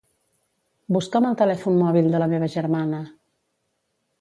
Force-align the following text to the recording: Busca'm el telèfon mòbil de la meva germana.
Busca'm 0.95 1.27
el 1.29 1.37
telèfon 1.41 1.77
mòbil 1.81 2.09
de 2.15 2.23
la 2.25 2.31
meva 2.33 2.51
germana. 2.55 3.03